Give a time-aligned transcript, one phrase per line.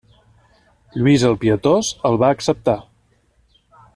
[1.01, 2.77] Lluís el Pietós el va acceptar.